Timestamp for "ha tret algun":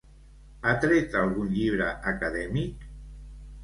0.69-1.53